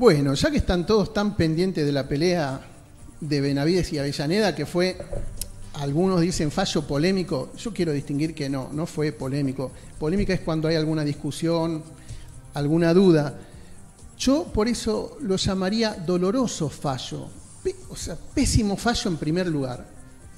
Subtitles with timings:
[0.00, 2.58] Bueno, ya que están todos tan pendientes de la pelea
[3.20, 4.96] de Benavides y Avellaneda, que fue,
[5.74, 9.70] algunos dicen fallo polémico, yo quiero distinguir que no, no fue polémico.
[9.98, 11.82] Polémica es cuando hay alguna discusión,
[12.54, 13.40] alguna duda.
[14.16, 17.28] Yo por eso lo llamaría doloroso fallo,
[17.90, 19.86] o sea, pésimo fallo en primer lugar.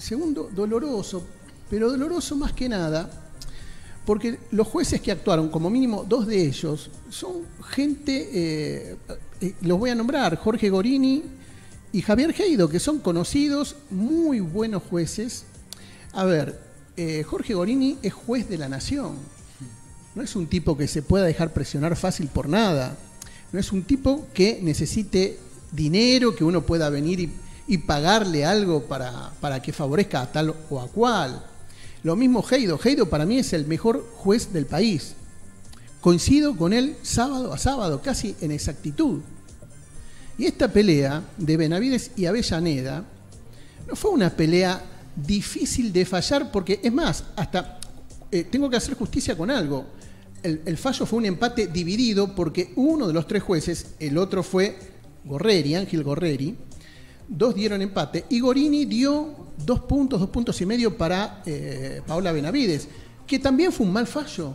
[0.00, 1.24] Segundo, doloroso,
[1.70, 3.08] pero doloroso más que nada,
[4.04, 7.32] porque los jueces que actuaron, como mínimo dos de ellos, son
[7.68, 8.96] gente, eh,
[9.40, 11.22] eh, los voy a nombrar, Jorge Gorini
[11.92, 15.44] y Javier Heido, que son conocidos, muy buenos jueces.
[16.12, 16.60] A ver,
[16.96, 19.16] eh, Jorge Gorini es juez de la nación,
[20.14, 22.96] no es un tipo que se pueda dejar presionar fácil por nada,
[23.52, 25.38] no es un tipo que necesite
[25.72, 27.20] dinero, que uno pueda venir
[27.66, 31.42] y, pagarle algo para, para que favorezca a tal o a cual
[32.04, 32.78] lo mismo Heido.
[32.82, 35.14] Heido para mí es el mejor juez del país.
[36.00, 39.20] Coincido con él sábado a sábado, casi en exactitud.
[40.36, 43.04] Y esta pelea de Benavides y Avellaneda
[43.88, 44.84] no fue una pelea
[45.16, 47.80] difícil de fallar porque, es más, hasta
[48.30, 49.86] eh, tengo que hacer justicia con algo.
[50.42, 54.42] El, el, fallo fue un empate dividido porque uno de los tres jueces, el otro
[54.42, 54.76] fue
[55.24, 56.54] Gorreri, Ángel Gorreri,
[57.28, 62.32] dos dieron empate y Gorini dio dos puntos, dos puntos y medio para eh, Paola
[62.32, 62.88] Benavides,
[63.26, 64.54] que también fue un mal fallo.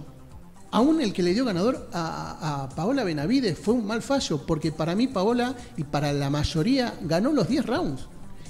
[0.71, 4.95] Aún el que le dio ganador a, Paola Benavides fue un mal fallo, porque para
[4.95, 8.01] mí Paola y para la mayoría ganó los 10 rounds.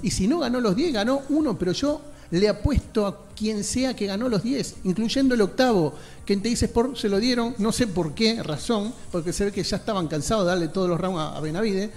[0.01, 3.95] Y si no ganó los 10, ganó uno, pero yo le apuesto a quien sea
[3.95, 5.93] que ganó los 10, incluyendo el octavo,
[6.25, 9.51] que te dice por se lo dieron, no sé por qué razón, porque se ve
[9.51, 11.89] que ya estaban cansados de darle todos los rounds a, Benavides,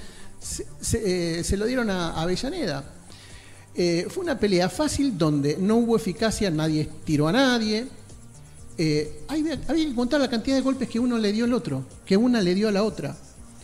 [0.42, 2.84] se, eh, lo dieron a Avellaneda.
[3.74, 7.86] Eh, fue una pelea fácil donde no hubo eficacia, nadie tiró a nadie.
[8.76, 12.16] Eh, había, que contar la cantidad de golpes que uno le dio al otro, que
[12.16, 13.16] una le dio a la otra,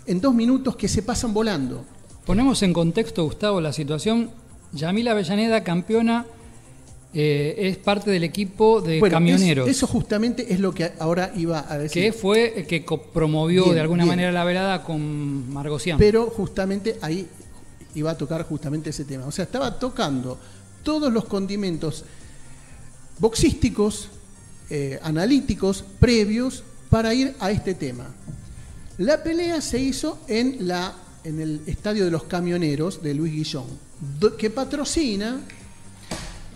[0.07, 1.85] en dos minutos que se pasan volando.
[2.25, 4.31] Ponemos en contexto, Gustavo, la situación.
[4.73, 6.27] Yamila Avellaneda, campeona,
[7.15, 9.67] eh, es parte del equipo de camioneros.
[9.69, 12.03] eso justamente es lo que ahora iba a decir.
[12.03, 15.99] Que fue el que promovió de alguna manera la velada con Margocián.
[15.99, 17.27] Pero justamente ahí
[17.95, 19.27] iba a tocar justamente ese tema.
[19.27, 20.39] O sea, estaba tocando
[20.83, 22.05] todos los condimentos
[23.19, 24.11] boxísticos,
[24.69, 28.07] eh, analíticos, previos para ir a este tema.
[28.99, 30.95] La pelea se hizo en, la,
[31.25, 33.67] en el Estadio de los Camioneros de Luis Guillón,
[34.39, 35.41] que patrocina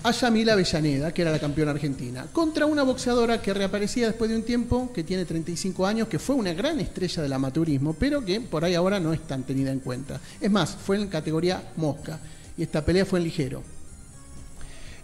[0.04, 4.36] a Yamila Avellaneda, que era la campeona argentina, contra una boxeadora que reaparecía después de
[4.36, 8.40] un tiempo, que tiene 35 años, que fue una gran estrella del amateurismo, pero que
[8.40, 10.20] por ahí ahora no es tan tenida en cuenta.
[10.40, 12.18] Es más, fue en categoría mosca,
[12.56, 13.62] y esta pelea fue en ligero.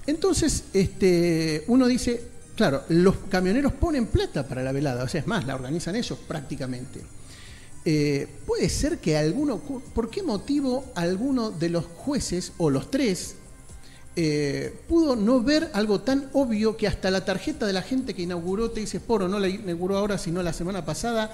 [0.06, 2.22] Entonces, este, uno dice,
[2.56, 6.18] claro, los camioneros ponen plata para la velada, o sea, es más, la organizan ellos
[6.26, 7.00] prácticamente.
[7.84, 13.36] Eh, puede ser que alguno, ¿por qué motivo alguno de los jueces, o los tres,
[14.20, 18.22] eh, pudo no ver algo tan obvio que hasta la tarjeta de la gente que
[18.22, 18.72] inauguró
[19.06, 21.30] Poro, no la inauguró ahora, sino la semana pasada,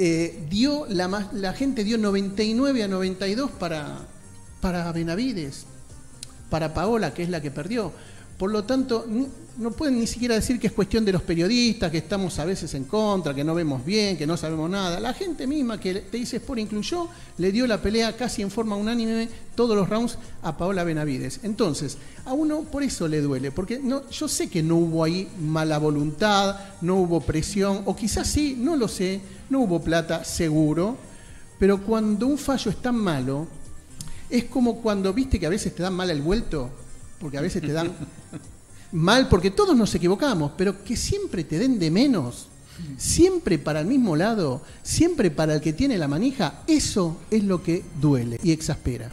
[0.00, 3.98] eh, dio la, la, gente dio 99 a 92 para,
[4.60, 5.64] para Benavides,
[6.50, 7.92] para Paola, que es la que perdió.
[8.42, 9.06] Por lo tanto,
[9.58, 12.74] no pueden ni siquiera decir que es cuestión de los periodistas, que estamos a veces
[12.74, 14.98] en contra, que no vemos bien, que no sabemos nada.
[14.98, 17.06] La gente misma que te dice Sport incluyó,
[17.38, 21.38] le dio la pelea casi en forma unánime todos los rounds a Paola Benavides.
[21.44, 25.28] Entonces, a uno por eso le duele, porque no, yo sé que no hubo ahí
[25.40, 29.20] mala voluntad, no hubo presión, o quizás sí, no lo sé,
[29.50, 30.96] no hubo plata, seguro,
[31.60, 33.46] pero cuando un fallo es tan malo,
[34.28, 36.81] es como cuando viste que a veces te dan mal el vuelto,
[37.22, 37.92] porque a veces te dan
[38.90, 42.48] mal, porque todos nos equivocamos, pero que siempre te den de menos,
[42.98, 47.62] siempre para el mismo lado, siempre para el que tiene la manija, eso es lo
[47.62, 49.08] que duele y exaspera.